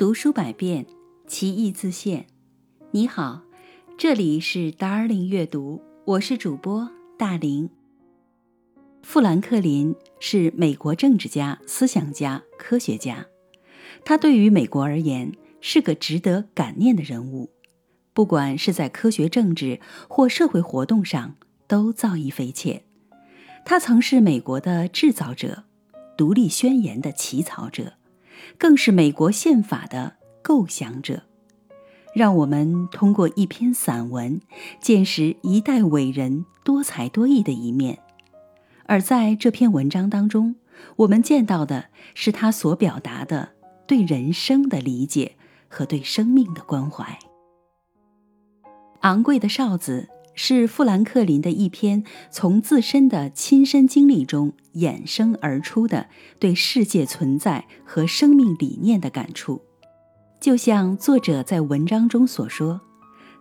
[0.00, 0.86] 读书百遍，
[1.26, 2.24] 其义自现。
[2.90, 3.42] 你好，
[3.98, 7.68] 这里是 Darling 阅读，我是主播大林。
[9.02, 13.26] 富兰克林是美国政治家、思想家、科学家，
[14.02, 17.50] 他对于美国而言是个值得感念的人物，
[18.14, 21.36] 不管是在科学、政治或社会活动上，
[21.66, 22.84] 都造诣匪浅。
[23.66, 25.64] 他曾是美国的制造者，
[26.16, 27.92] 独立宣言的起草者。
[28.58, 31.22] 更是美国宪法的构想者，
[32.14, 34.40] 让我们通过一篇散文
[34.80, 37.98] 见识一代伟人多才多艺的一面。
[38.86, 40.56] 而在这篇文章当中，
[40.96, 43.50] 我们见到的是他所表达的
[43.86, 45.36] 对人生的理解
[45.68, 47.18] 和对生命的关怀。
[49.00, 50.08] 昂贵的哨子。
[50.34, 56.06] 是富兰克林的一篇从自身的亲身经历中衍生而出的
[56.38, 59.62] 对世界存在和生命理念的感触。
[60.40, 62.80] 就像作者在文章中所说，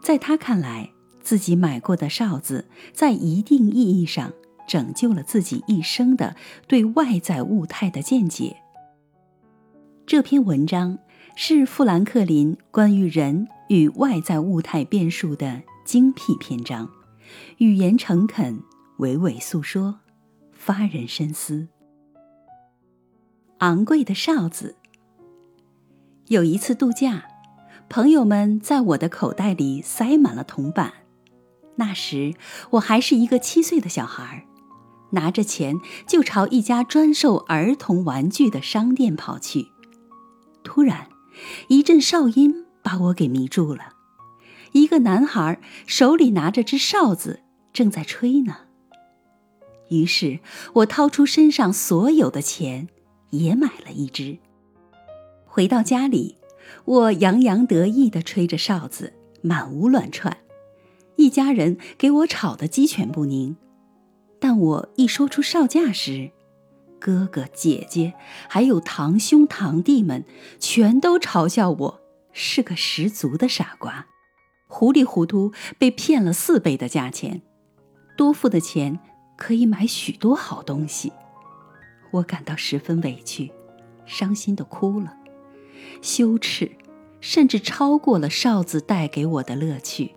[0.02, 4.34] 在他看来，自己买过的哨子在一定意义上
[4.68, 6.36] 拯救了自己一生的
[6.68, 8.58] 对外在物态的见解。
[10.06, 10.98] 这篇文章
[11.36, 15.62] 是富兰克林关于人与外在物态变数的。
[15.90, 16.88] 精辟篇章，
[17.58, 18.62] 语言诚恳，
[19.00, 20.02] 娓娓诉说，
[20.52, 21.68] 发人深思。
[23.58, 24.76] 昂贵的哨子。
[26.28, 27.24] 有一次度假，
[27.90, 30.94] 朋友们在我的口袋里塞满了铜板。
[31.78, 32.36] 那时
[32.70, 34.46] 我还是一个七岁的小孩，
[35.14, 39.70] 拿着钱就朝一家专售儿童玩具的商店跑去。
[40.64, 41.10] 突然，
[41.68, 43.96] 一阵哨音把我给迷住了。
[44.74, 47.42] 一个男孩手里拿着只哨子，
[47.74, 48.58] 正在吹呢。
[49.90, 50.40] 于是
[50.74, 52.88] 我掏出身上所有的钱，
[53.32, 54.38] 也买了一只。
[55.46, 56.38] 回到家里，
[56.86, 60.38] 我洋洋得意地吹着哨子，满屋乱窜，
[61.16, 63.58] 一家人给我吵得鸡犬不宁。
[64.40, 66.32] 但我一说出哨价时，
[67.00, 68.14] 哥哥姐姐
[68.48, 70.24] 还有堂兄堂弟们
[70.60, 72.02] 全都嘲笑我
[72.32, 74.06] 是个十足的傻瓜。
[74.72, 77.42] 糊里糊涂被骗了四倍的价钱，
[78.16, 79.00] 多付的钱
[79.36, 81.12] 可以买许多好东西，
[82.12, 83.52] 我感到十分委屈，
[84.06, 85.18] 伤心的哭了，
[86.04, 86.72] 羞耻，
[87.20, 90.12] 甚至超过了哨子带给我的乐趣。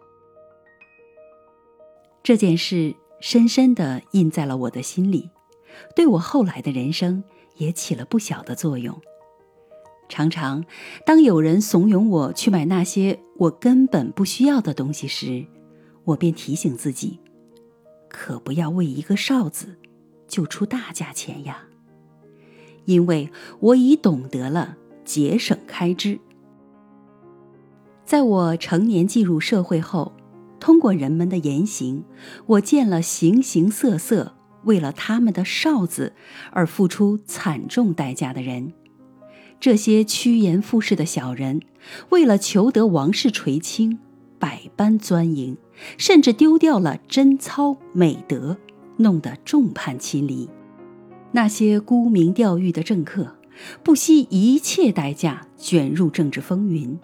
[2.23, 5.31] 这件事深深地印在了我的心里，
[5.97, 7.25] 对我后来的人生
[7.57, 9.01] 也起了不小的作用。
[10.13, 10.63] 常常，
[11.07, 15.47] 当有人怂恿我去买那些我根本不需要的东西时，
[16.05, 17.19] 我便提醒自己，
[18.11, 19.79] 可不要为一个哨子
[20.29, 21.63] 就出大价钱呀。
[22.85, 26.21] 因为我已懂得了节省开支。
[28.05, 30.13] 在我成年进入社会后，
[30.61, 32.05] 通过人们的言行，
[32.45, 36.13] 我见了形形色色为了他们的哨子
[36.51, 38.75] 而付出惨重代价的人。
[39.63, 41.61] 这些趋炎附势的小人，
[42.09, 44.01] 为了求得王室垂青，
[44.41, 45.57] 百般钻营，
[45.97, 48.57] 甚至丢掉了贞操美德，
[48.97, 50.51] 弄得众叛亲离。
[51.31, 53.37] 那些沽名钓誉的政客，
[53.85, 56.99] 不惜一切代价卷入政治风云，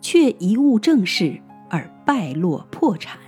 [0.00, 3.18] 却贻误政事而败落破产。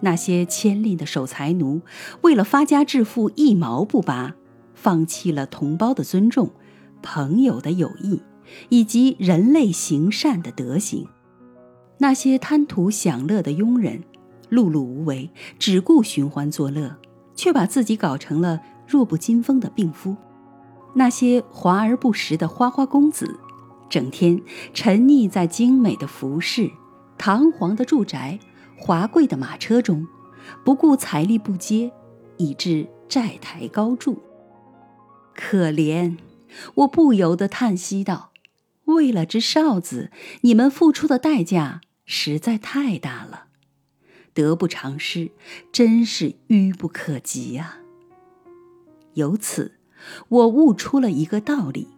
[0.00, 1.82] 那些牵令的守财奴，
[2.22, 4.34] 为了发家致富一毛不拔，
[4.74, 6.50] 放弃了同胞的尊重。
[7.02, 8.22] 朋友的友谊，
[8.68, 11.06] 以及人类行善的德行；
[11.98, 14.04] 那些贪图享乐的庸人，
[14.50, 16.96] 碌碌无为，只顾寻欢作乐，
[17.34, 20.16] 却把自己搞成了弱不禁风的病夫；
[20.94, 23.38] 那些华而不实的花花公子，
[23.88, 24.40] 整天
[24.72, 26.70] 沉溺在精美的服饰、
[27.16, 28.38] 堂皇的住宅、
[28.76, 30.06] 华贵的马车中，
[30.64, 31.92] 不顾财力不接，
[32.36, 34.18] 以致债台高筑。
[35.34, 36.16] 可怜。
[36.76, 38.32] 我不由得叹息道
[38.86, 40.10] ：“为了只哨子，
[40.42, 43.48] 你们付出的代价实在太大了，
[44.32, 45.32] 得不偿失，
[45.72, 47.80] 真是愚不可及啊！”
[49.14, 49.78] 由此，
[50.28, 51.88] 我悟出了一个道理：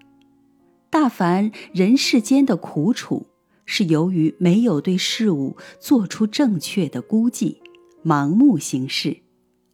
[0.88, 3.26] 大凡人世间的苦楚，
[3.66, 7.60] 是由于没有对事物做出正确的估计，
[8.04, 9.18] 盲目行事，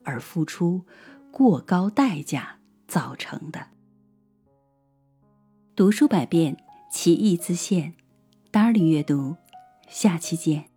[0.03, 0.85] 而付出
[1.31, 2.59] 过高代价
[2.89, 3.69] 造成的。
[5.77, 6.57] 读书百遍，
[6.91, 7.93] 其义自现。
[8.51, 9.37] Darling 阅读，
[9.87, 10.71] 下期见。